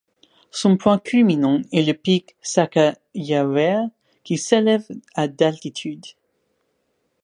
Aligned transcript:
Son 0.49 0.77
point 0.77 0.97
culminant 0.97 1.61
est 1.71 1.83
le 1.83 1.93
pic 1.93 2.35
Sacajawea 2.41 3.91
qui 4.23 4.39
s'élève 4.39 4.87
à 5.13 5.27
d'altitude. 5.27 6.07